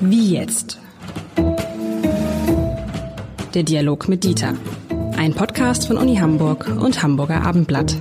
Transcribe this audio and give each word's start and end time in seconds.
Wie 0.00 0.32
jetzt? 0.32 0.78
Der 3.54 3.62
Dialog 3.62 4.08
mit 4.08 4.24
Dieter. 4.24 4.54
Ein 5.16 5.34
Podcast 5.34 5.86
von 5.86 5.96
Uni 5.96 6.16
Hamburg 6.16 6.66
und 6.66 7.02
Hamburger 7.02 7.42
Abendblatt. 7.42 7.96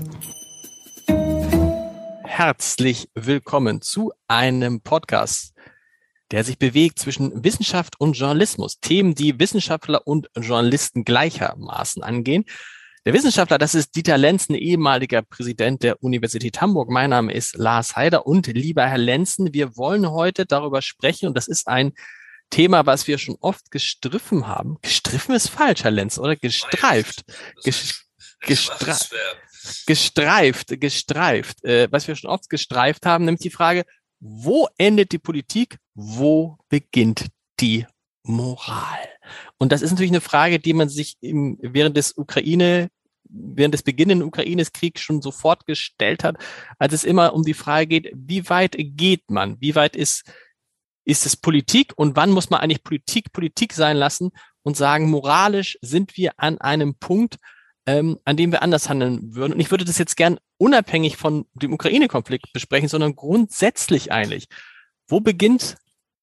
Herzlich 2.24 3.10
willkommen 3.14 3.82
zu 3.82 4.12
einem 4.28 4.82
Podcast, 4.82 5.54
der 6.32 6.44
sich 6.44 6.58
bewegt 6.58 6.98
zwischen 7.00 7.44
Wissenschaft 7.44 8.00
und 8.00 8.14
Journalismus. 8.14 8.80
Themen, 8.80 9.14
die 9.16 9.40
Wissenschaftler 9.40 10.08
und 10.08 10.30
Journalisten 10.36 11.04
gleichermaßen 11.06 12.04
angehen. 12.04 12.46
Der 13.06 13.14
Wissenschaftler, 13.14 13.58
das 13.58 13.76
ist 13.76 13.98
Dieter 13.98 14.18
Lenzen, 14.18 14.56
ehemaliger 14.56 15.24
Präsident 15.24 15.84
der 15.84 16.02
Universität 16.02 16.62
Hamburg. 16.62 16.90
Mein 16.90 17.10
Name 17.10 17.34
ist 17.34 17.58
Lars 17.58 17.98
Heider 17.98 18.26
und 18.26 18.48
lieber 18.48 18.88
Herr 18.88 18.98
Lenzen, 18.98 19.54
wir 19.54 19.76
wollen 19.76 20.10
heute 20.10 20.46
darüber 20.46 20.82
sprechen 20.82 21.28
und 21.28 21.36
das 21.36 21.50
ist 21.50 21.68
ein 21.68 21.92
Thema, 22.50 22.86
was 22.86 23.06
wir 23.06 23.18
schon 23.18 23.36
oft 23.42 23.72
gestriffen 23.72 24.48
haben. 24.48 24.78
Gestriffen 24.82 25.36
ist 25.36 25.50
falsch, 25.50 25.84
Herr 25.84 25.92
Lenz, 25.92 26.18
oder? 26.18 26.38
Gestreift. 26.38 27.26
Ges 27.66 28.06
gestra 28.40 28.96
gestreift, 29.86 30.80
gestreift. 30.80 31.62
Äh, 31.66 31.90
was 31.92 32.08
wir 32.08 32.16
schon 32.16 32.30
oft 32.30 32.50
gestreift 32.50 33.06
haben, 33.06 33.26
nämlich 33.26 33.42
die 33.42 33.50
Frage, 33.50 33.84
wo 34.22 34.70
endet 34.78 35.12
die 35.12 35.20
Politik? 35.20 35.78
Wo 35.94 36.58
beginnt 36.70 37.28
die 37.60 37.86
Moral? 38.24 39.13
Und 39.58 39.72
das 39.72 39.82
ist 39.82 39.92
natürlich 39.92 40.12
eine 40.12 40.22
Frage, 40.22 40.60
die 40.60 40.74
man 40.74 40.90
sich 40.90 41.18
im, 41.22 41.58
während 41.62 41.98
des 41.98 42.18
Ukraine 42.18 42.90
während 43.34 43.74
des 43.74 43.84
beginnenden 43.84 44.28
Ukraines-Kriegs 44.28 45.02
schon 45.02 45.22
sofort 45.22 45.66
gestellt 45.66 46.24
hat, 46.24 46.38
als 46.78 46.94
es 46.94 47.04
immer 47.04 47.34
um 47.34 47.44
die 47.44 47.54
Frage 47.54 47.88
geht, 47.88 48.12
wie 48.16 48.48
weit 48.50 48.76
geht 48.78 49.30
man? 49.30 49.60
Wie 49.60 49.76
weit 49.76 49.96
ist, 49.96 50.32
ist 51.06 51.26
es 51.26 51.36
Politik 51.36 51.94
und 51.96 52.16
wann 52.16 52.32
muss 52.32 52.50
man 52.50 52.62
eigentlich 52.62 52.84
Politik 52.84 53.32
Politik 53.34 53.74
sein 53.74 53.98
lassen 53.98 54.32
und 54.62 54.78
sagen, 54.78 55.10
moralisch 55.10 55.78
sind 55.82 56.16
wir 56.16 56.34
an 56.38 56.60
einem 56.60 56.96
Punkt, 56.96 57.38
ähm, 57.86 58.20
an 58.24 58.38
dem 58.38 58.52
wir 58.52 58.62
anders 58.62 58.88
handeln 58.88 59.36
würden. 59.36 59.54
Und 59.54 59.60
ich 59.60 59.72
würde 59.72 59.84
das 59.84 59.98
jetzt 59.98 60.16
gern 60.16 60.40
unabhängig 60.58 61.18
von 61.18 61.46
dem 61.54 61.74
Ukraine-Konflikt 61.74 62.54
besprechen, 62.54 62.88
sondern 62.88 63.16
grundsätzlich 63.16 64.12
eigentlich. 64.12 64.48
Wo 65.08 65.20
beginnt 65.20 65.76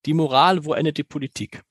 die 0.06 0.14
Moral, 0.14 0.64
wo 0.64 0.72
endet 0.72 0.96
die 0.96 1.04
Politik? 1.04 1.62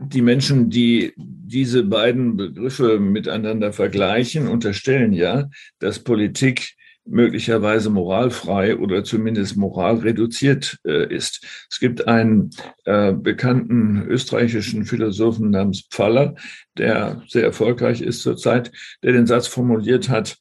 Die 0.00 0.22
Menschen, 0.22 0.70
die 0.70 1.12
diese 1.16 1.84
beiden 1.84 2.36
Begriffe 2.36 2.98
miteinander 2.98 3.72
vergleichen, 3.72 4.48
unterstellen 4.48 5.12
ja, 5.12 5.48
dass 5.78 6.00
Politik 6.00 6.74
möglicherweise 7.08 7.88
moralfrei 7.88 8.76
oder 8.76 9.04
zumindest 9.04 9.56
moralreduziert 9.56 10.78
äh, 10.84 11.14
ist. 11.14 11.66
Es 11.70 11.78
gibt 11.78 12.08
einen 12.08 12.50
äh, 12.84 13.12
bekannten 13.12 14.04
österreichischen 14.08 14.84
Philosophen 14.86 15.50
namens 15.50 15.86
Pfaller, 15.90 16.34
der 16.76 17.22
sehr 17.28 17.44
erfolgreich 17.44 18.00
ist 18.00 18.22
zurzeit, 18.22 18.72
der 19.04 19.12
den 19.12 19.26
Satz 19.26 19.46
formuliert 19.46 20.08
hat, 20.08 20.36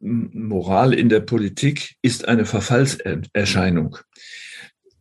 Moral 0.00 0.94
in 0.94 1.10
der 1.10 1.20
Politik 1.20 1.96
ist 2.00 2.26
eine 2.26 2.46
Verfallserscheinung. 2.46 3.98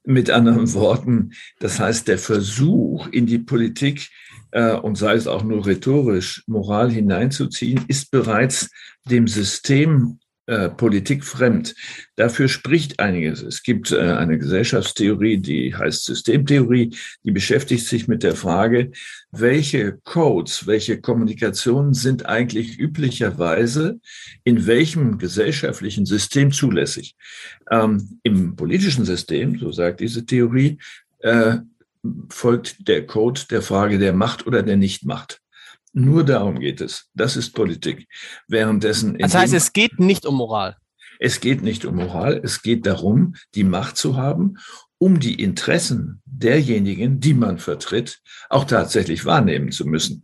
Mit 0.10 0.30
anderen 0.30 0.74
Worten, 0.74 1.32
das 1.60 1.82
heißt, 1.82 2.08
der 2.08 2.18
Versuch 2.18 3.08
in 3.08 3.26
die 3.26 3.40
Politik 3.40 4.10
äh, 4.52 4.72
und 4.72 4.98
sei 4.98 5.16
es 5.16 5.28
auch 5.28 5.44
nur 5.44 5.66
rhetorisch 5.66 6.44
Moral 6.48 6.90
hineinzuziehen, 6.90 7.84
ist 7.90 8.10
bereits 8.10 8.70
dem 9.10 9.28
System 9.28 10.20
äh, 10.48 10.70
Politik 10.70 11.26
fremd. 11.26 11.76
Dafür 12.16 12.48
spricht 12.48 13.00
einiges. 13.00 13.44
Es 13.44 13.64
gibt 13.64 13.92
äh, 13.92 14.00
eine 14.00 14.38
Gesellschaftstheorie, 14.38 15.40
die 15.40 15.76
heißt 15.76 16.06
Systemtheorie, 16.06 16.96
die 17.24 17.32
beschäftigt 17.32 17.86
sich 17.86 18.08
mit 18.08 18.24
der 18.24 18.34
Frage, 18.34 18.92
welche 19.32 20.00
Codes, 20.06 20.66
welche 20.66 21.02
Kommunikationen 21.02 21.94
sind 21.94 22.26
eigentlich 22.26 22.80
üblicherweise 22.80 24.00
in 24.46 24.66
welchem 24.66 25.18
gesellschaftlichen 25.18 26.06
System 26.06 26.54
zulässig. 26.54 27.16
Ähm, 27.70 28.20
Im 28.24 28.56
politischen 28.56 29.04
System, 29.04 29.60
so 29.60 29.74
sagt 29.74 30.00
diese 30.00 30.26
Theorie, 30.26 30.78
äh, 31.20 31.58
folgt 32.30 32.88
der 32.88 33.06
Code 33.06 33.42
der 33.50 33.62
Frage 33.62 34.00
der 34.00 34.14
Macht 34.14 34.48
oder 34.48 34.64
der 34.64 34.78
Nichtmacht. 34.78 35.42
Nur 35.98 36.24
darum 36.24 36.60
geht 36.60 36.80
es. 36.80 37.10
Das 37.16 37.36
ist 37.36 37.56
Politik. 37.56 38.08
Währenddessen. 38.48 39.18
Das 39.18 39.34
heißt, 39.34 39.56
es 39.56 39.74
geht 39.74 40.00
nicht 40.00 40.28
um 40.28 40.36
Moral. 40.36 40.78
Es 41.20 41.40
geht 41.40 41.64
nicht 41.64 41.86
um 41.86 41.96
Moral. 41.96 42.40
Es 42.44 42.62
geht 42.62 42.86
darum, 42.86 43.34
die 43.56 43.64
Macht 43.64 43.98
zu 43.98 44.16
haben, 44.16 44.58
um 45.00 45.20
die 45.20 45.42
Interessen 45.42 46.22
derjenigen, 46.26 47.20
die 47.20 47.34
man 47.34 47.58
vertritt, 47.58 48.20
auch 48.48 48.66
tatsächlich 48.66 49.26
wahrnehmen 49.26 49.72
zu 49.72 49.88
müssen. 49.88 50.24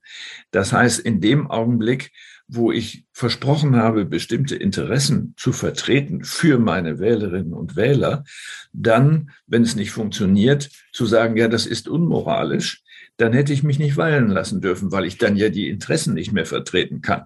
Das 0.51 0.73
heißt, 0.73 0.99
in 0.99 1.21
dem 1.21 1.49
Augenblick, 1.49 2.11
wo 2.47 2.71
ich 2.71 3.07
versprochen 3.11 3.75
habe, 3.75 4.05
bestimmte 4.05 4.55
Interessen 4.55 5.33
zu 5.37 5.53
vertreten 5.53 6.23
für 6.23 6.59
meine 6.59 6.99
Wählerinnen 6.99 7.53
und 7.53 7.75
Wähler, 7.75 8.25
dann, 8.73 9.31
wenn 9.47 9.63
es 9.63 9.75
nicht 9.75 9.89
funktioniert, 9.89 10.69
zu 10.91 11.07
sagen, 11.07 11.35
ja, 11.35 11.47
das 11.47 11.65
ist 11.65 11.87
unmoralisch, 11.87 12.83
dann 13.17 13.33
hätte 13.33 13.53
ich 13.53 13.63
mich 13.63 13.79
nicht 13.79 13.95
weilen 13.97 14.29
lassen 14.29 14.61
dürfen, 14.61 14.91
weil 14.91 15.05
ich 15.05 15.17
dann 15.17 15.35
ja 15.35 15.49
die 15.49 15.69
Interessen 15.69 16.13
nicht 16.13 16.31
mehr 16.31 16.45
vertreten 16.45 17.01
kann. 17.01 17.23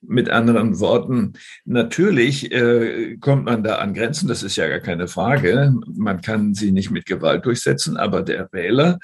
Mit 0.00 0.30
anderen 0.30 0.78
Worten, 0.78 1.34
natürlich 1.64 2.52
äh, 2.52 3.16
kommt 3.16 3.44
man 3.44 3.64
da 3.64 3.76
an 3.76 3.94
Grenzen, 3.94 4.28
das 4.28 4.42
ist 4.42 4.56
ja 4.56 4.68
gar 4.68 4.80
keine 4.80 5.08
Frage. 5.08 5.74
Man 5.86 6.20
kann 6.20 6.54
sie 6.54 6.70
nicht 6.70 6.90
mit 6.90 7.06
Gewalt 7.06 7.44
durchsetzen, 7.46 7.96
aber 7.96 8.22
der 8.22 8.48
Wähler 8.52 8.98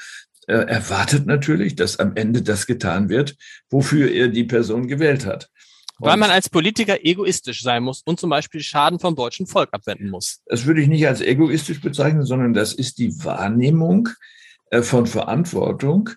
äh, 0.46 0.54
erwartet 0.54 1.26
natürlich, 1.26 1.74
dass 1.74 1.98
am 1.98 2.14
Ende 2.14 2.42
das 2.42 2.66
getan 2.66 3.08
wird, 3.08 3.36
wofür 3.68 4.10
er 4.10 4.28
die 4.28 4.44
Person 4.44 4.86
gewählt 4.86 5.26
hat. 5.26 5.48
Weil 6.02 6.16
man 6.16 6.30
als 6.30 6.48
Politiker 6.48 7.04
egoistisch 7.04 7.62
sein 7.62 7.82
muss 7.82 8.00
und 8.02 8.18
zum 8.18 8.30
Beispiel 8.30 8.62
Schaden 8.62 8.98
vom 8.98 9.14
deutschen 9.14 9.46
Volk 9.46 9.68
abwenden 9.72 10.08
muss. 10.08 10.40
Das 10.46 10.64
würde 10.64 10.80
ich 10.80 10.88
nicht 10.88 11.06
als 11.06 11.20
egoistisch 11.20 11.82
bezeichnen, 11.82 12.24
sondern 12.24 12.54
das 12.54 12.72
ist 12.72 12.98
die 12.98 13.12
Wahrnehmung 13.22 14.08
von 14.82 15.06
Verantwortung 15.06 16.10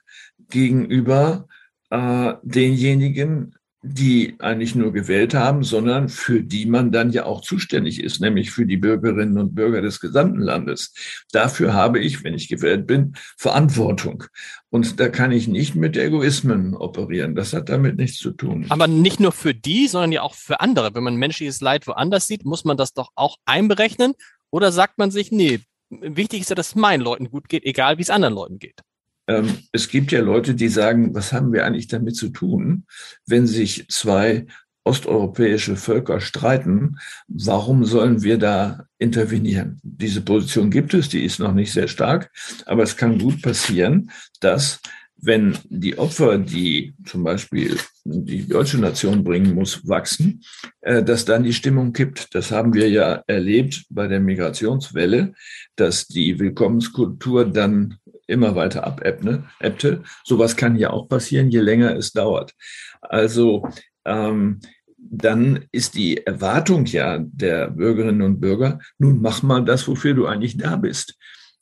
gegenüber 0.50 1.48
äh, 1.90 2.34
denjenigen, 2.44 3.56
die 3.86 4.36
eigentlich 4.40 4.76
nur 4.76 4.94
gewählt 4.94 5.34
haben, 5.34 5.64
sondern 5.64 6.08
für 6.08 6.42
die 6.42 6.66
man 6.66 6.94
dann 6.94 7.12
ja 7.12 7.26
auch 7.26 7.42
zuständig 7.42 8.02
ist, 8.02 8.22
nämlich 8.22 8.50
für 8.50 8.66
die 8.66 8.78
Bürgerinnen 8.78 9.38
und 9.38 9.56
Bürger 9.56 9.82
des 9.82 10.00
gesamten 10.00 10.40
Landes. 10.40 10.94
Dafür 11.34 11.74
habe 11.74 12.00
ich, 12.00 12.24
wenn 12.24 12.34
ich 12.34 12.48
gewählt 12.48 12.88
bin, 12.88 13.14
Verantwortung. 13.38 14.24
Und 14.70 15.02
da 15.02 15.10
kann 15.10 15.34
ich 15.34 15.50
nicht 15.50 15.76
mit 15.76 15.98
Egoismen 15.98 16.76
operieren. 16.76 17.36
Das 17.36 17.52
hat 17.52 17.68
damit 17.68 17.98
nichts 17.98 18.20
zu 18.20 18.32
tun. 18.32 18.66
Aber 18.70 18.88
nicht 18.88 19.20
nur 19.20 19.34
für 19.34 19.54
die, 19.54 19.90
sondern 19.90 20.14
ja 20.14 20.22
auch 20.22 20.34
für 20.34 20.62
andere. 20.62 20.96
Wenn 20.96 21.04
man 21.04 21.18
menschliches 21.18 21.60
Leid 21.60 21.86
woanders 21.86 22.26
sieht, 22.26 22.46
muss 22.46 22.64
man 22.64 22.78
das 22.78 22.94
doch 22.94 23.10
auch 23.16 23.36
einberechnen? 23.44 24.14
Oder 24.50 24.72
sagt 24.72 24.98
man 24.98 25.12
sich, 25.12 25.32
nee, 25.32 25.60
wichtig 26.02 26.42
ist 26.42 26.50
ja, 26.50 26.56
dass 26.56 26.70
es 26.70 26.76
meinen 26.76 27.02
Leuten 27.02 27.30
gut 27.30 27.50
geht, 27.50 27.64
egal 27.64 27.98
wie 27.98 28.02
es 28.02 28.10
anderen 28.10 28.34
Leuten 28.34 28.60
geht. 28.60 28.82
Ähm, 29.28 29.58
es 29.72 29.90
gibt 29.90 30.12
ja 30.12 30.22
Leute, 30.22 30.54
die 30.56 30.68
sagen, 30.68 31.14
was 31.16 31.32
haben 31.32 31.54
wir 31.54 31.66
eigentlich 31.66 31.88
damit 31.88 32.16
zu 32.16 32.30
tun, 32.30 32.86
wenn 33.26 33.48
sich 33.48 33.88
zwei 33.90 34.46
osteuropäische 34.86 35.78
Völker 35.78 36.20
streiten, 36.20 36.98
warum 37.28 37.86
sollen 37.86 38.22
wir 38.22 38.38
da 38.38 38.86
intervenieren? 38.98 39.80
Diese 39.82 40.22
Position 40.22 40.72
gibt 40.72 40.94
es, 40.94 41.08
die 41.08 41.24
ist 41.24 41.40
noch 41.40 41.54
nicht 41.54 41.72
sehr 41.72 41.88
stark, 41.88 42.32
aber 42.66 42.84
es 42.84 42.98
kann 42.98 43.18
gut 43.18 43.42
passieren, 43.42 44.12
dass 44.42 44.82
wenn 45.26 45.58
die 45.70 45.98
Opfer, 45.98 46.38
die 46.38 46.96
zum 47.06 47.24
Beispiel 47.24 47.78
die 48.04 48.48
deutsche 48.48 48.78
Nation 48.78 49.24
bringen 49.24 49.56
muss, 49.56 49.88
wachsen, 49.88 50.44
äh, 50.82 51.04
dass 51.04 51.26
dann 51.26 51.44
die 51.44 51.54
Stimmung 51.54 51.94
kippt. 51.94 52.36
Das 52.36 52.52
haben 52.52 52.74
wir 52.74 52.90
ja 52.90 53.24
erlebt 53.28 53.86
bei 53.90 54.08
der 54.08 54.20
Migrationswelle, 54.20 55.34
dass 55.76 56.08
die 56.08 56.40
Willkommenskultur 56.40 57.46
dann 57.46 57.98
immer 58.28 58.56
weiter 58.56 58.86
abebbte. 58.86 60.04
Sowas 60.24 60.56
kann 60.56 60.76
ja 60.76 60.90
auch 60.90 61.08
passieren, 61.08 61.50
je 61.50 61.62
länger 61.62 61.96
es 61.96 62.12
dauert. 62.12 62.54
Also 63.02 63.68
ähm, 64.06 64.60
dann 64.98 65.66
ist 65.72 65.96
die 65.96 66.26
Erwartung 66.26 66.86
ja 66.86 67.20
der 67.20 67.70
Bürgerinnen 67.70 68.22
und 68.22 68.40
Bürger, 68.40 68.80
nun 68.98 69.22
mach 69.22 69.44
mal 69.44 69.64
das, 69.64 69.88
wofür 69.88 70.14
du 70.14 70.26
eigentlich 70.26 70.58
da 70.58 70.76
bist. 70.76 71.18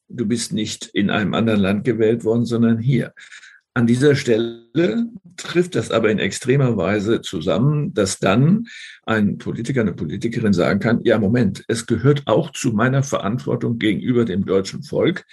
Du 0.07 0.25
bist 0.25 0.53
nicht 0.53 0.85
in 0.93 1.09
einem 1.09 1.33
anderen 1.33 1.59
Land 1.59 1.83
gewählt 1.83 2.23
worden, 2.23 2.45
sondern 2.45 2.79
hier. 2.79 3.13
An 3.73 3.87
dieser 3.87 4.15
Stelle 4.15 5.07
trifft 5.37 5.75
das 5.75 5.91
aber 5.91 6.11
in 6.11 6.19
extremer 6.19 6.75
Weise 6.75 7.21
zusammen, 7.21 7.93
dass 7.93 8.19
dann 8.19 8.67
ein 9.05 9.37
Politiker, 9.37 9.81
eine 9.81 9.93
Politikerin 9.93 10.51
sagen 10.51 10.79
kann, 10.81 10.99
ja, 11.03 11.17
Moment, 11.17 11.63
es 11.69 11.85
gehört 11.85 12.23
auch 12.25 12.51
zu 12.51 12.73
meiner 12.73 13.01
Verantwortung 13.01 13.79
gegenüber 13.79 14.25
dem 14.25 14.45
deutschen 14.45 14.83
Volk 14.83 15.25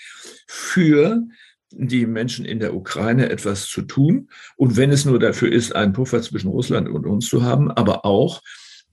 für 0.46 1.24
die 1.70 2.06
Menschen 2.06 2.44
in 2.44 2.60
der 2.60 2.74
Ukraine 2.74 3.28
etwas 3.28 3.66
zu 3.66 3.82
tun. 3.82 4.28
Und 4.56 4.76
wenn 4.76 4.90
es 4.90 5.04
nur 5.04 5.18
dafür 5.18 5.52
ist, 5.52 5.74
einen 5.74 5.92
Puffer 5.92 6.22
zwischen 6.22 6.48
Russland 6.48 6.88
und 6.88 7.06
uns 7.06 7.28
zu 7.28 7.42
haben, 7.42 7.70
aber 7.70 8.04
auch, 8.04 8.40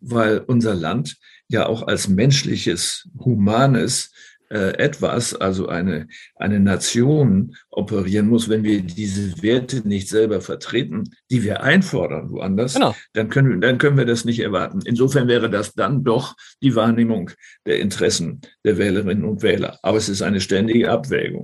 weil 0.02 0.40
unser 0.40 0.74
Land 0.74 1.18
ja 1.48 1.68
auch 1.68 1.88
als 1.88 2.08
menschliches, 2.08 3.08
humanes 3.20 4.12
etwas, 4.54 5.34
also 5.34 5.68
eine, 5.68 6.08
eine 6.36 6.60
Nation 6.60 7.56
operieren 7.70 8.28
muss, 8.28 8.48
wenn 8.50 8.64
wir 8.64 8.82
diese 8.82 9.42
Werte 9.42 9.88
nicht 9.88 10.08
selber 10.08 10.42
vertreten, 10.42 11.04
die 11.32 11.44
wir 11.44 11.64
einfordern 11.64 12.32
woanders, 12.32 12.76
genau. 12.76 12.96
dann, 13.14 13.30
können, 13.30 13.60
dann 13.62 13.78
können 13.78 13.98
wir 13.98 14.06
das 14.06 14.26
nicht 14.26 14.40
erwarten. 14.40 14.82
Insofern 14.86 15.28
wäre 15.28 15.50
das 15.50 15.74
dann 15.74 16.04
doch 16.04 16.36
die 16.62 16.76
Wahrnehmung 16.76 17.32
der 17.66 17.80
Interessen 17.80 18.42
der 18.64 18.78
Wählerinnen 18.78 19.26
und 19.26 19.42
Wähler. 19.42 19.80
Aber 19.82 19.98
es 19.98 20.10
ist 20.10 20.22
eine 20.22 20.42
ständige 20.42 20.92
Abwägung. 20.92 21.44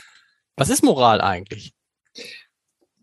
Was 0.56 0.70
ist 0.70 0.84
Moral 0.84 1.22
eigentlich? 1.22 1.74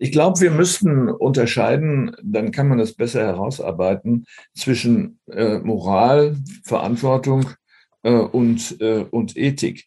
Ich 0.00 0.12
glaube, 0.12 0.40
wir 0.40 0.52
müssten 0.52 1.08
unterscheiden, 1.08 2.14
dann 2.22 2.52
kann 2.52 2.68
man 2.68 2.78
das 2.78 2.94
besser 2.94 3.22
herausarbeiten, 3.22 4.26
zwischen 4.54 5.18
äh, 5.28 5.58
Moral, 5.58 6.36
Verantwortung 6.62 7.42
äh, 7.42 7.54
und, 8.02 8.80
äh, 8.80 9.04
und 9.10 9.36
Ethik. 9.36 9.86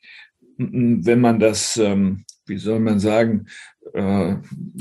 Wenn 0.57 1.21
man 1.21 1.39
das, 1.39 1.77
ähm, 1.77 2.25
wie 2.45 2.57
soll 2.57 2.79
man 2.79 2.99
sagen, 2.99 3.47
äh, 3.93 4.35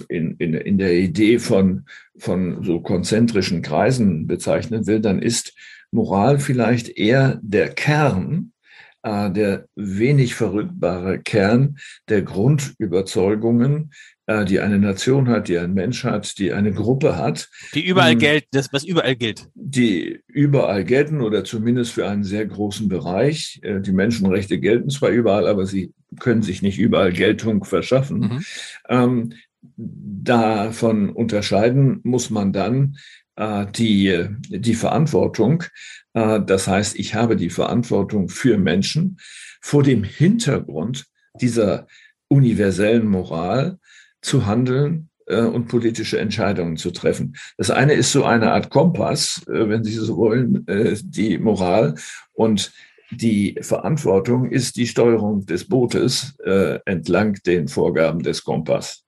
in, 0.08 0.36
in, 0.36 0.54
in 0.54 0.78
der 0.78 0.94
Idee 0.94 1.38
von, 1.38 1.84
von 2.18 2.62
so 2.64 2.80
konzentrischen 2.80 3.62
Kreisen 3.62 4.26
bezeichnen 4.26 4.86
will, 4.86 5.00
dann 5.00 5.20
ist 5.20 5.54
Moral 5.90 6.38
vielleicht 6.38 6.88
eher 6.88 7.40
der 7.42 7.70
Kern, 7.70 8.52
äh, 9.02 9.30
der 9.30 9.66
wenig 9.76 10.34
verrückbare 10.34 11.20
Kern 11.20 11.78
der 12.08 12.22
Grundüberzeugungen, 12.22 13.92
äh, 14.26 14.44
die 14.44 14.60
eine 14.60 14.78
Nation 14.78 15.28
hat, 15.28 15.48
die 15.48 15.58
ein 15.58 15.74
Mensch 15.74 16.04
hat, 16.04 16.38
die 16.38 16.52
eine 16.52 16.72
Gruppe 16.72 17.16
hat. 17.16 17.48
Die 17.74 17.84
überall 17.84 18.16
gelten, 18.16 18.48
das, 18.52 18.72
was 18.72 18.84
überall 18.84 19.16
gilt. 19.16 19.48
Die 19.54 20.20
überall 20.28 20.84
gelten 20.84 21.20
oder 21.20 21.44
zumindest 21.44 21.92
für 21.92 22.08
einen 22.08 22.24
sehr 22.24 22.46
großen 22.46 22.88
Bereich. 22.88 23.60
Äh, 23.62 23.80
die 23.80 23.92
Menschenrechte 23.92 24.58
gelten 24.58 24.90
zwar 24.90 25.10
überall, 25.10 25.46
aber 25.48 25.66
sie 25.66 25.92
können 26.18 26.42
sich 26.42 26.62
nicht 26.62 26.78
überall 26.78 27.12
Geltung 27.12 27.64
verschaffen. 27.64 28.18
Mhm. 28.20 28.44
Ähm, 28.88 29.32
davon 29.76 31.10
unterscheiden 31.10 32.00
muss 32.02 32.30
man 32.30 32.52
dann 32.52 32.96
die, 33.40 34.26
die 34.48 34.74
Verantwortung. 34.74 35.64
Äh, 36.12 36.40
das 36.44 36.68
heißt, 36.68 36.98
ich 36.98 37.14
habe 37.14 37.36
die 37.36 37.50
Verantwortung 37.50 38.28
für 38.28 38.58
Menschen 38.58 39.18
vor 39.62 39.82
dem 39.82 40.04
Hintergrund 40.04 41.06
dieser 41.40 41.86
universellen 42.28 43.06
Moral, 43.06 43.78
zu 44.22 44.46
handeln 44.46 45.08
äh, 45.26 45.40
und 45.40 45.68
politische 45.68 46.18
Entscheidungen 46.18 46.76
zu 46.76 46.90
treffen. 46.90 47.36
Das 47.56 47.70
eine 47.70 47.94
ist 47.94 48.12
so 48.12 48.24
eine 48.24 48.52
Art 48.52 48.70
Kompass, 48.70 49.42
äh, 49.48 49.68
wenn 49.68 49.82
Sie 49.82 49.92
so 49.92 50.16
wollen, 50.16 50.66
äh, 50.68 50.96
die 51.02 51.38
Moral 51.38 51.94
und 52.32 52.72
die 53.10 53.58
Verantwortung 53.60 54.50
ist 54.50 54.76
die 54.76 54.86
Steuerung 54.86 55.44
des 55.46 55.66
Bootes 55.66 56.36
äh, 56.44 56.78
entlang 56.84 57.34
den 57.44 57.66
Vorgaben 57.66 58.22
des 58.22 58.44
Kompass. 58.44 59.04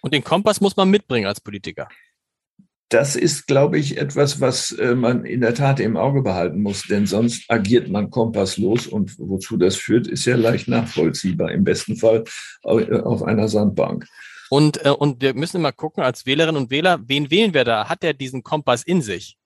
Und 0.00 0.14
den 0.14 0.24
Kompass 0.24 0.60
muss 0.60 0.76
man 0.76 0.90
mitbringen 0.90 1.26
als 1.26 1.40
Politiker. 1.40 1.88
Das 2.90 3.16
ist, 3.16 3.46
glaube 3.46 3.78
ich, 3.78 3.98
etwas, 3.98 4.40
was 4.40 4.72
äh, 4.72 4.94
man 4.94 5.24
in 5.24 5.42
der 5.42 5.54
Tat 5.54 5.78
im 5.78 5.96
Auge 5.96 6.22
behalten 6.22 6.62
muss, 6.62 6.84
denn 6.84 7.06
sonst 7.06 7.44
agiert 7.48 7.88
man 7.88 8.10
kompasslos 8.10 8.86
und 8.86 9.18
wozu 9.18 9.56
das 9.56 9.76
führt, 9.76 10.06
ist 10.06 10.24
ja 10.24 10.36
leicht 10.36 10.68
nachvollziehbar, 10.68 11.52
im 11.52 11.64
besten 11.64 11.96
Fall 11.96 12.24
auf 12.62 13.22
einer 13.22 13.48
Sandbank. 13.48 14.06
Und, 14.50 14.84
äh, 14.84 14.90
und 14.90 15.22
wir 15.22 15.34
müssen 15.34 15.58
immer 15.58 15.72
gucken, 15.72 16.02
als 16.02 16.26
Wählerinnen 16.26 16.62
und 16.62 16.70
Wähler, 16.70 17.00
wen 17.06 17.30
wählen 17.30 17.54
wir 17.54 17.64
da? 17.64 17.88
Hat 17.88 18.02
der 18.02 18.14
diesen 18.14 18.42
Kompass 18.42 18.82
in 18.82 19.02
sich? 19.02 19.37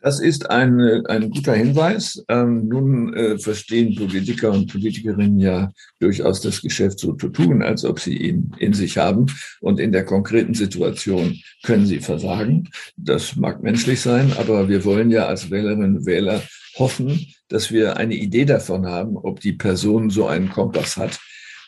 Das 0.00 0.20
ist 0.20 0.50
ein, 0.50 0.80
ein 1.06 1.30
guter 1.30 1.54
Hinweis. 1.54 2.22
Ähm, 2.28 2.68
nun 2.68 3.14
äh, 3.14 3.38
verstehen 3.38 3.94
Politiker 3.94 4.52
und 4.52 4.70
Politikerinnen 4.70 5.38
ja 5.38 5.72
durchaus 5.98 6.40
das 6.40 6.60
Geschäft 6.60 6.98
so 6.98 7.14
zu 7.14 7.28
tun, 7.30 7.62
als 7.62 7.84
ob 7.84 7.98
sie 7.98 8.16
ihn 8.16 8.52
in 8.58 8.72
sich 8.72 8.98
haben. 8.98 9.26
Und 9.60 9.80
in 9.80 9.92
der 9.92 10.04
konkreten 10.04 10.54
Situation 10.54 11.40
können 11.64 11.86
sie 11.86 12.00
versagen. 12.00 12.68
Das 12.96 13.36
mag 13.36 13.62
menschlich 13.62 14.00
sein, 14.00 14.32
aber 14.38 14.68
wir 14.68 14.84
wollen 14.84 15.10
ja 15.10 15.26
als 15.26 15.50
Wählerinnen 15.50 15.98
und 15.98 16.06
Wähler 16.06 16.42
hoffen, 16.78 17.26
dass 17.48 17.70
wir 17.72 17.96
eine 17.96 18.14
Idee 18.14 18.44
davon 18.44 18.86
haben, 18.86 19.16
ob 19.16 19.40
die 19.40 19.54
Person 19.54 20.10
so 20.10 20.26
einen 20.26 20.50
Kompass 20.50 20.96
hat 20.96 21.18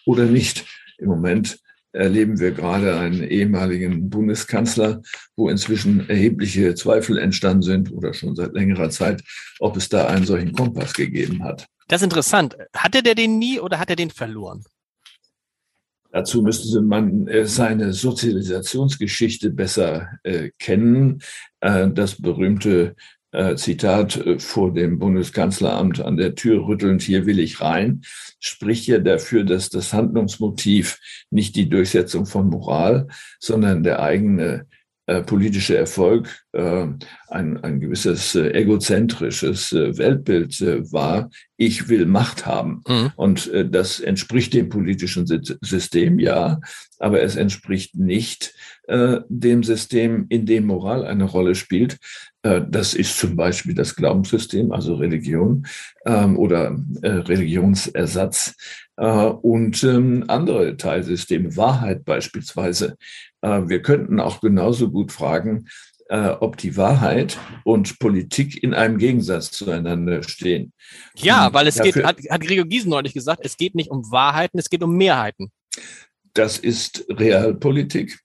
oder 0.05 0.27
nicht. 0.27 0.67
Im 0.99 1.09
Moment 1.09 1.59
erleben 1.93 2.39
wir 2.39 2.53
gerade 2.53 2.99
einen 2.99 3.23
ehemaligen 3.23 4.11
Bundeskanzler, 4.11 5.03
wo 5.37 5.49
inzwischen 5.49 6.09
erhebliche 6.09 6.75
Zweifel 6.75 7.19
entstanden 7.19 7.63
sind 7.63 7.93
oder 7.93 8.15
schon 8.15 8.37
seit 8.37 8.53
längerer 8.53 8.91
Zeit, 8.91 9.23
ob 9.59 9.77
es 9.77 9.89
da 9.89 10.07
einen 10.07 10.27
solchen 10.27 10.53
Kompass 10.53 10.95
gegeben 10.95 11.45
hat. 11.45 11.67
Das 11.89 12.03
ist 12.03 12.05
interessant. 12.05 12.57
Hatte 12.75 13.03
der 13.03 13.15
den 13.15 13.39
nie 13.39 13.61
oder 13.61 13.79
hat 13.79 13.91
er 13.91 13.97
den 13.97 14.11
verloren? 14.11 14.65
Dazu 16.11 16.43
müsste 16.43 16.81
man 16.81 17.27
äh, 17.29 17.47
seine 17.47 17.93
Sozialisationsgeschichte 17.93 19.51
besser 19.51 20.09
äh, 20.23 20.51
kennen. 20.59 21.21
Äh, 21.61 21.89
das 21.91 22.21
berühmte 22.21 22.97
äh, 23.33 23.57
Zitat 23.57 24.17
äh, 24.17 24.39
vor 24.39 24.73
dem 24.73 24.99
Bundeskanzleramt 24.99 26.01
an 26.01 26.17
der 26.17 26.35
Tür 26.35 26.67
rüttelnd, 26.67 27.03
hier 27.03 27.27
will 27.27 27.39
ich 27.39 27.61
rein, 27.61 28.03
spricht 28.41 28.87
ja 28.87 28.99
dafür, 28.99 29.45
dass 29.45 29.69
das 29.69 29.93
Handlungsmotiv 29.93 30.99
nicht 31.31 31.57
die 31.57 31.69
Durchsetzung 31.69 32.27
von 32.27 32.49
Moral, 32.49 33.09
sondern 33.39 33.83
der 33.83 34.01
eigene 34.01 34.67
äh, 35.09 35.23
politische 35.23 35.75
Erfolg 35.75 36.29
äh, 36.53 36.87
ein, 37.29 37.65
ein 37.65 37.81
gewisses 37.81 38.35
äh, 38.35 38.51
egozentrisches 38.51 39.73
äh, 39.73 39.97
Weltbild 39.97 40.61
äh, 40.61 40.93
war, 40.93 41.31
ich 41.57 41.89
will 41.89 42.05
Macht 42.05 42.45
haben. 42.45 42.83
Mhm. 42.87 43.13
Und 43.17 43.51
das 43.71 44.01
entspricht 44.01 44.53
dem 44.53 44.69
politischen 44.69 45.27
System, 45.27 46.19
ja, 46.19 46.61
aber 46.99 47.23
es 47.23 47.35
entspricht 47.35 47.97
nicht 47.97 48.55
dem 48.89 49.65
System, 49.65 50.27
in 50.29 50.47
dem 50.47 50.67
Moral 50.67 51.05
eine 51.05 51.25
Rolle 51.25 51.57
spielt. 51.57 51.99
Äh, 52.49 52.63
das 52.69 52.95
ist 52.95 53.19
zum 53.19 53.37
Beispiel 53.37 53.75
das 53.75 53.95
Glaubenssystem, 53.95 54.73
also 54.73 54.95
Religion 54.95 55.67
ähm, 56.07 56.39
oder 56.39 56.77
äh, 57.03 57.09
Religionsersatz 57.09 58.55
äh, 58.97 59.07
und 59.07 59.83
ähm, 59.85 60.25
andere 60.29 60.77
Teilsysteme, 60.77 61.57
Wahrheit 61.57 62.05
beispielsweise. 62.05 62.97
Äh, 63.43 63.63
wir 63.67 63.83
könnten 63.83 64.21
auch 64.21 64.41
genauso 64.41 64.91
gut 64.91 65.13
fragen, 65.13 65.67
ob 66.11 66.57
die 66.57 66.79
Wahrheit 66.79 67.39
und 67.65 67.99
Politik 67.99 68.63
in 68.63 68.73
einem 68.73 68.97
Gegensatz 68.97 69.51
zueinander 69.51 70.23
stehen. 70.23 70.73
Ja, 71.17 71.53
weil 71.53 71.67
es 71.67 71.75
Dafür, 71.75 71.93
geht, 71.93 72.05
hat, 72.07 72.19
hat 72.31 72.41
Gregor 72.41 72.65
Gysi 72.65 72.89
neulich 72.89 73.13
gesagt, 73.13 73.43
es 73.45 73.59
geht 73.59 73.75
nicht 73.75 73.91
um 73.91 74.11
Wahrheiten, 74.11 74.59
es 74.59 74.71
geht 74.71 74.83
um 74.83 74.97
Mehrheiten. 74.97 75.53
Das 76.33 76.57
ist 76.57 77.05
Realpolitik. 77.11 78.19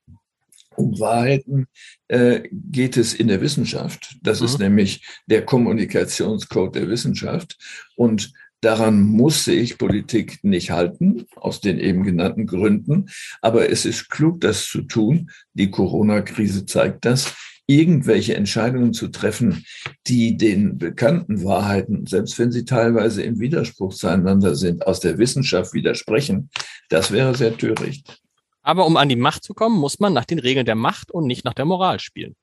Um 0.75 0.99
Wahrheiten 0.99 1.67
äh, 2.07 2.41
geht 2.51 2.97
es 2.97 3.13
in 3.13 3.27
der 3.27 3.41
Wissenschaft. 3.41 4.17
Das 4.21 4.39
mhm. 4.39 4.45
ist 4.45 4.59
nämlich 4.59 5.05
der 5.27 5.45
Kommunikationscode 5.45 6.75
der 6.75 6.89
Wissenschaft. 6.89 7.57
Und 7.95 8.33
Daran 8.63 9.01
muss 9.01 9.43
sich 9.43 9.77
Politik 9.77 10.39
nicht 10.41 10.71
halten, 10.71 11.25
aus 11.35 11.59
den 11.59 11.79
eben 11.79 12.03
genannten 12.03 12.47
Gründen. 12.47 13.09
Aber 13.41 13.69
es 13.69 13.83
ist 13.83 14.09
klug, 14.09 14.39
das 14.39 14.67
zu 14.67 14.83
tun. 14.83 15.29
Die 15.53 15.69
Corona-Krise 15.69 16.65
zeigt 16.65 17.03
das. 17.03 17.35
Irgendwelche 17.67 18.35
Entscheidungen 18.35 18.93
zu 18.93 19.09
treffen, 19.09 19.65
die 20.07 20.37
den 20.37 20.77
bekannten 20.77 21.43
Wahrheiten, 21.43 22.07
selbst 22.07 22.39
wenn 22.39 22.53
sie 22.53 22.63
teilweise 22.63 23.21
im 23.23 23.41
Widerspruch 23.41 23.93
zueinander 23.93 24.55
sind, 24.55 24.87
aus 24.87 25.01
der 25.01 25.17
Wissenschaft 25.17 25.73
widersprechen, 25.73 26.49
das 26.87 27.11
wäre 27.11 27.35
sehr 27.35 27.57
töricht. 27.57 28.22
Aber 28.63 28.85
um 28.85 28.97
an 28.97 29.09
die 29.09 29.15
Macht 29.15 29.43
zu 29.43 29.53
kommen, 29.53 29.77
muss 29.77 29.99
man 29.99 30.13
nach 30.13 30.25
den 30.25 30.39
Regeln 30.39 30.65
der 30.65 30.75
Macht 30.75 31.11
und 31.11 31.27
nicht 31.27 31.45
nach 31.45 31.53
der 31.53 31.65
Moral 31.65 31.99
spielen 31.99 32.35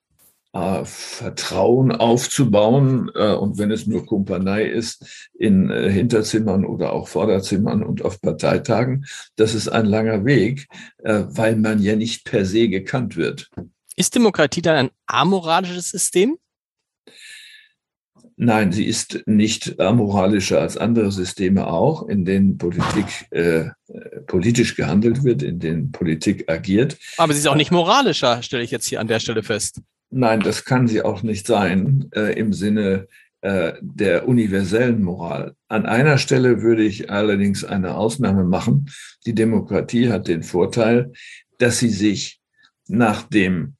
äh, 0.52 0.84
Vertrauen 0.84 1.92
aufzubauen 1.92 3.10
äh, 3.14 3.34
und 3.34 3.58
wenn 3.58 3.70
es 3.70 3.86
nur 3.86 4.06
Kumpanei 4.06 4.64
ist, 4.64 5.28
in 5.38 5.70
äh, 5.70 5.90
Hinterzimmern 5.90 6.64
oder 6.64 6.92
auch 6.92 7.08
Vorderzimmern 7.08 7.82
und 7.82 8.04
auf 8.04 8.20
Parteitagen, 8.20 9.06
das 9.36 9.54
ist 9.54 9.68
ein 9.68 9.86
langer 9.86 10.24
Weg, 10.24 10.68
äh, 10.98 11.24
weil 11.28 11.56
man 11.56 11.80
ja 11.80 11.96
nicht 11.96 12.24
per 12.24 12.44
se 12.44 12.68
gekannt 12.68 13.16
wird. 13.16 13.50
Ist 13.96 14.14
Demokratie 14.14 14.62
dann 14.62 14.76
ein 14.76 14.90
amoralisches 15.06 15.90
System? 15.90 16.38
Nein, 18.42 18.72
sie 18.72 18.86
ist 18.86 19.22
nicht 19.26 19.78
amoralischer 19.78 20.62
als 20.62 20.78
andere 20.78 21.12
Systeme 21.12 21.66
auch, 21.66 22.08
in 22.08 22.24
denen 22.24 22.56
Politik 22.56 23.04
äh, 23.32 23.68
politisch 24.26 24.76
gehandelt 24.76 25.24
wird, 25.24 25.42
in 25.42 25.58
denen 25.58 25.92
Politik 25.92 26.50
agiert. 26.50 26.96
Aber 27.18 27.34
sie 27.34 27.40
ist 27.40 27.46
auch 27.46 27.54
nicht 27.54 27.70
moralischer, 27.70 28.42
stelle 28.42 28.62
ich 28.62 28.70
jetzt 28.70 28.86
hier 28.86 28.98
an 29.00 29.08
der 29.08 29.20
Stelle 29.20 29.42
fest. 29.42 29.82
Nein, 30.08 30.40
das 30.40 30.64
kann 30.64 30.88
sie 30.88 31.02
auch 31.02 31.22
nicht 31.22 31.46
sein 31.46 32.08
äh, 32.14 32.32
im 32.32 32.54
Sinne 32.54 33.08
äh, 33.42 33.74
der 33.82 34.26
universellen 34.26 35.02
Moral. 35.02 35.54
An 35.68 35.84
einer 35.84 36.16
Stelle 36.16 36.62
würde 36.62 36.82
ich 36.82 37.10
allerdings 37.10 37.62
eine 37.62 37.94
Ausnahme 37.94 38.44
machen. 38.44 38.90
Die 39.26 39.34
Demokratie 39.34 40.08
hat 40.08 40.28
den 40.28 40.44
Vorteil, 40.44 41.12
dass 41.58 41.78
sie 41.78 41.90
sich 41.90 42.40
nach 42.88 43.22
dem 43.22 43.76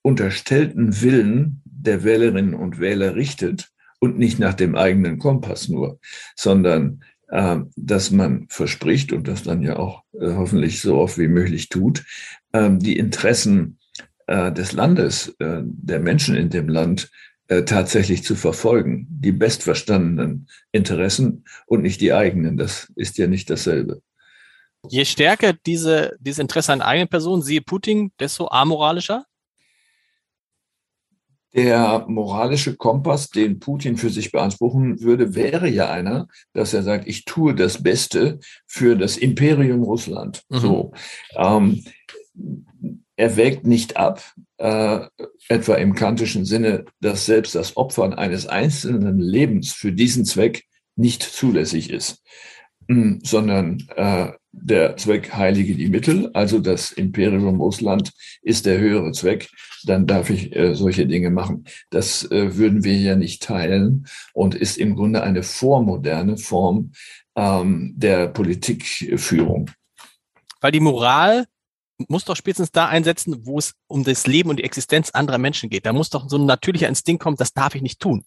unterstellten 0.00 1.02
Willen 1.02 1.60
der 1.66 2.04
Wählerinnen 2.04 2.54
und 2.54 2.80
Wähler 2.80 3.16
richtet 3.16 3.71
und 4.02 4.18
nicht 4.18 4.40
nach 4.40 4.54
dem 4.54 4.74
eigenen 4.74 5.20
Kompass 5.20 5.68
nur, 5.68 6.00
sondern 6.34 7.04
äh, 7.28 7.58
dass 7.76 8.10
man 8.10 8.46
verspricht 8.48 9.12
und 9.12 9.28
das 9.28 9.44
dann 9.44 9.62
ja 9.62 9.76
auch 9.76 10.02
äh, 10.14 10.32
hoffentlich 10.34 10.80
so 10.80 10.98
oft 10.98 11.18
wie 11.18 11.28
möglich 11.28 11.68
tut, 11.68 12.04
äh, 12.50 12.68
die 12.72 12.98
Interessen 12.98 13.78
äh, 14.26 14.50
des 14.50 14.72
Landes, 14.72 15.28
äh, 15.38 15.60
der 15.62 16.00
Menschen 16.00 16.34
in 16.34 16.50
dem 16.50 16.68
Land 16.68 17.12
äh, 17.46 17.62
tatsächlich 17.62 18.24
zu 18.24 18.34
verfolgen. 18.34 19.06
Die 19.08 19.30
bestverstandenen 19.30 20.48
Interessen 20.72 21.44
und 21.66 21.82
nicht 21.82 22.00
die 22.00 22.12
eigenen. 22.12 22.56
Das 22.56 22.90
ist 22.96 23.18
ja 23.18 23.28
nicht 23.28 23.50
dasselbe. 23.50 24.02
Je 24.88 25.04
stärker 25.04 25.52
diese, 25.52 26.16
dieses 26.18 26.40
Interesse 26.40 26.72
an 26.72 26.82
eigenen 26.82 27.08
Personen, 27.08 27.42
siehe 27.42 27.62
Putin, 27.62 28.10
desto 28.18 28.48
amoralischer? 28.48 29.26
Der 31.54 32.06
moralische 32.08 32.76
Kompass, 32.76 33.28
den 33.28 33.58
Putin 33.58 33.96
für 33.96 34.10
sich 34.10 34.32
beanspruchen 34.32 35.02
würde, 35.02 35.34
wäre 35.34 35.68
ja 35.68 35.90
einer, 35.90 36.28
dass 36.54 36.72
er 36.72 36.82
sagt, 36.82 37.06
ich 37.06 37.24
tue 37.24 37.54
das 37.54 37.82
Beste 37.82 38.40
für 38.66 38.96
das 38.96 39.16
Imperium 39.16 39.82
Russland. 39.82 40.42
Mhm. 40.48 40.58
So. 40.58 40.92
Ähm, 41.36 41.84
er 43.16 43.36
wägt 43.36 43.66
nicht 43.66 43.98
ab, 43.98 44.22
äh, 44.56 45.00
etwa 45.48 45.74
im 45.74 45.94
kantischen 45.94 46.44
Sinne, 46.44 46.86
dass 47.00 47.26
selbst 47.26 47.54
das 47.54 47.76
Opfern 47.76 48.14
eines 48.14 48.46
einzelnen 48.46 49.18
Lebens 49.18 49.72
für 49.72 49.92
diesen 49.92 50.24
Zweck 50.24 50.64
nicht 50.96 51.22
zulässig 51.22 51.90
ist, 51.90 52.22
mh, 52.88 53.18
sondern 53.22 53.86
äh, 53.96 54.32
der 54.52 54.96
Zweck 54.96 55.32
heilige 55.34 55.74
die 55.74 55.88
Mittel, 55.88 56.30
also 56.34 56.58
das 56.58 56.92
Imperium 56.92 57.60
Russland 57.60 58.12
ist 58.42 58.66
der 58.66 58.78
höhere 58.78 59.12
Zweck, 59.12 59.50
dann 59.84 60.06
darf 60.06 60.30
ich 60.30 60.54
äh, 60.54 60.74
solche 60.74 61.06
Dinge 61.06 61.30
machen. 61.30 61.64
Das 61.90 62.30
äh, 62.30 62.56
würden 62.56 62.84
wir 62.84 62.96
ja 62.96 63.16
nicht 63.16 63.42
teilen 63.42 64.06
und 64.34 64.54
ist 64.54 64.76
im 64.76 64.94
Grunde 64.94 65.22
eine 65.22 65.42
vormoderne 65.42 66.36
Form 66.36 66.92
ähm, 67.34 67.94
der 67.96 68.28
Politikführung. 68.28 69.70
Weil 70.60 70.72
die 70.72 70.80
Moral 70.80 71.46
muss 72.08 72.24
doch 72.24 72.36
spätestens 72.36 72.72
da 72.72 72.86
einsetzen, 72.86 73.46
wo 73.46 73.58
es 73.58 73.74
um 73.86 74.04
das 74.04 74.26
Leben 74.26 74.50
und 74.50 74.58
die 74.58 74.64
Existenz 74.64 75.10
anderer 75.10 75.38
Menschen 75.38 75.70
geht. 75.70 75.86
Da 75.86 75.92
muss 75.92 76.10
doch 76.10 76.28
so 76.28 76.36
ein 76.36 76.46
natürlicher 76.46 76.88
Instinkt 76.88 77.22
kommen, 77.22 77.36
das 77.36 77.52
darf 77.52 77.74
ich 77.74 77.82
nicht 77.82 78.00
tun. 78.00 78.24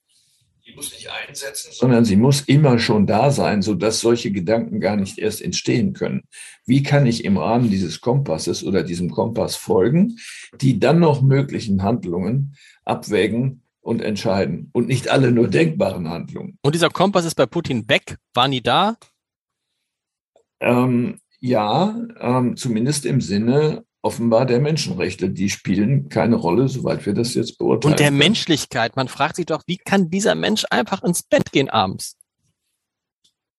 Muss 0.76 0.94
nicht 0.94 1.10
einsetzen, 1.10 1.72
sondern 1.72 2.06
sie 2.06 2.16
muss 2.16 2.42
immer 2.42 2.80
schon 2.80 3.08
da 3.08 3.32
sein, 3.32 3.62
sodass 3.62 4.00
solche 4.00 4.32
Gedanken 4.32 4.80
gar 4.80 4.96
nicht 4.96 5.18
erst 5.18 5.42
entstehen 5.42 5.94
können. 5.94 6.24
Wie 6.66 6.84
kann 6.84 7.06
ich 7.06 7.24
im 7.24 7.38
Rahmen 7.38 7.70
dieses 7.70 8.02
Kompasses 8.02 8.64
oder 8.64 8.84
diesem 8.84 9.10
Kompass 9.10 9.56
folgen, 9.56 10.18
die 10.60 10.80
dann 10.80 11.00
noch 11.00 11.22
möglichen 11.22 11.84
Handlungen 11.84 12.56
abwägen 12.84 13.64
und 13.86 14.02
entscheiden 14.02 14.70
und 14.74 14.88
nicht 14.88 15.10
alle 15.10 15.32
nur 15.32 15.48
denkbaren 15.48 16.10
Handlungen. 16.10 16.58
Und 16.64 16.74
dieser 16.74 16.90
Kompass 16.90 17.24
ist 17.24 17.36
bei 17.36 17.46
Putin 17.46 17.88
weg, 17.88 18.18
war 18.34 18.48
nie 18.48 18.62
da? 18.62 18.98
Ähm, 20.60 21.20
ja, 21.40 21.96
ähm, 22.20 22.58
zumindest 22.58 23.06
im 23.06 23.22
Sinne 23.22 23.86
offenbar 24.06 24.46
der 24.46 24.60
Menschenrechte. 24.60 25.30
Die 25.32 25.50
spielen 25.50 26.10
keine 26.10 26.36
Rolle, 26.36 26.70
soweit 26.70 27.06
wir 27.06 27.14
das 27.14 27.34
jetzt 27.34 27.58
beurteilen. 27.58 27.94
Und 27.94 28.00
der 28.00 28.08
können. 28.08 28.20
Menschlichkeit. 28.20 28.96
Man 28.96 29.08
fragt 29.08 29.36
sich 29.36 29.48
doch, 29.48 29.64
wie 29.66 29.78
kann 29.78 30.12
dieser 30.12 30.36
Mensch 30.36 30.64
einfach 30.70 31.04
ins 31.04 31.24
Bett 31.24 31.52
gehen 31.52 31.70
abends? 31.70 32.16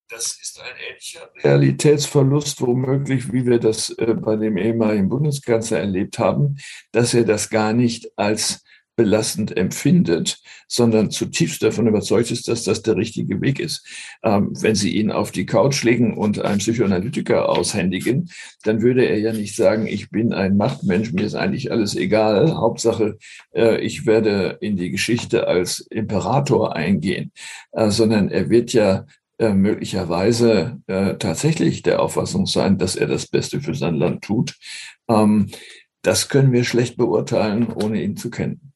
Das 0.08 0.38
ist 0.40 0.60
ein 0.60 0.76
ähnlicher 0.88 1.28
Realitätsverlust, 1.42 2.60
womöglich, 2.60 3.32
wie 3.32 3.44
wir 3.44 3.58
das 3.58 3.90
äh, 3.90 4.14
bei 4.14 4.36
dem 4.36 4.56
ehemaligen 4.56 5.08
Bundeskanzler 5.08 5.80
erlebt 5.80 6.20
haben, 6.20 6.58
dass 6.92 7.12
er 7.12 7.24
das 7.24 7.50
gar 7.50 7.72
nicht 7.72 8.16
als 8.16 8.62
belastend 8.96 9.56
empfindet, 9.56 10.38
sondern 10.66 11.10
zutiefst 11.10 11.62
davon 11.62 11.86
überzeugt 11.86 12.30
ist, 12.30 12.48
dass 12.48 12.64
das 12.64 12.82
der 12.82 12.96
richtige 12.96 13.40
Weg 13.40 13.60
ist. 13.60 13.86
Ähm, 14.22 14.50
wenn 14.60 14.74
Sie 14.74 14.96
ihn 14.96 15.12
auf 15.12 15.30
die 15.30 15.46
Couch 15.46 15.84
legen 15.84 16.16
und 16.16 16.40
einen 16.40 16.58
Psychoanalytiker 16.58 17.48
aushändigen, 17.48 18.30
dann 18.64 18.82
würde 18.82 19.04
er 19.04 19.18
ja 19.18 19.32
nicht 19.32 19.54
sagen, 19.54 19.86
ich 19.86 20.10
bin 20.10 20.32
ein 20.32 20.56
Machtmensch, 20.56 21.12
mir 21.12 21.26
ist 21.26 21.34
eigentlich 21.34 21.70
alles 21.70 21.94
egal. 21.94 22.56
Hauptsache, 22.56 23.18
äh, 23.54 23.78
ich 23.80 24.06
werde 24.06 24.58
in 24.60 24.76
die 24.76 24.90
Geschichte 24.90 25.46
als 25.46 25.80
Imperator 25.90 26.74
eingehen, 26.74 27.32
äh, 27.72 27.90
sondern 27.90 28.30
er 28.30 28.48
wird 28.48 28.72
ja 28.72 29.06
äh, 29.38 29.52
möglicherweise 29.52 30.80
äh, 30.86 31.16
tatsächlich 31.18 31.82
der 31.82 32.00
Auffassung 32.00 32.46
sein, 32.46 32.78
dass 32.78 32.96
er 32.96 33.06
das 33.06 33.26
Beste 33.26 33.60
für 33.60 33.74
sein 33.74 33.96
Land 33.96 34.24
tut. 34.24 34.56
Ähm, 35.08 35.50
das 36.00 36.30
können 36.30 36.52
wir 36.52 36.64
schlecht 36.64 36.96
beurteilen, 36.96 37.70
ohne 37.70 38.02
ihn 38.02 38.16
zu 38.16 38.30
kennen. 38.30 38.72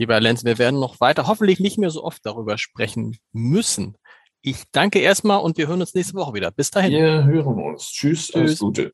Lieber 0.00 0.14
Herr 0.14 0.22
Lenz, 0.22 0.46
wir 0.46 0.56
werden 0.56 0.80
noch 0.80 0.98
weiter, 1.00 1.26
hoffentlich 1.26 1.60
nicht 1.60 1.76
mehr 1.76 1.90
so 1.90 2.02
oft 2.02 2.24
darüber 2.24 2.56
sprechen 2.56 3.18
müssen. 3.32 3.98
Ich 4.40 4.62
danke 4.72 4.98
erstmal 4.98 5.42
und 5.42 5.58
wir 5.58 5.68
hören 5.68 5.82
uns 5.82 5.92
nächste 5.92 6.14
Woche 6.14 6.32
wieder. 6.32 6.50
Bis 6.50 6.70
dahin. 6.70 6.92
Wir 6.92 7.24
hören 7.24 7.62
uns. 7.62 7.92
Tschüss, 7.92 8.28
Tschüss. 8.28 8.34
alles 8.34 8.58
Gute. 8.60 8.92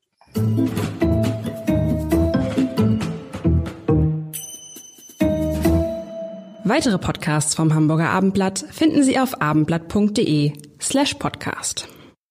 Weitere 6.65 6.97
Podcasts 6.97 7.55
vom 7.55 7.73
Hamburger 7.73 8.09
Abendblatt 8.09 8.65
finden 8.69 9.01
Sie 9.03 9.17
auf 9.17 9.41
abendblatt.de 9.41 10.51
slash 10.81 11.13
podcast. 11.13 11.87